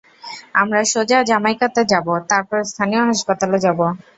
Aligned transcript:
আমরা 0.61 0.79
সোজা 0.91 1.19
জ্যামাইকাতে 1.29 1.81
যাবো, 1.91 2.13
তারপর 2.31 2.57
স্থানীয় 2.71 3.03
হাসপাতালে 3.09 3.57
যাবো। 3.65 3.85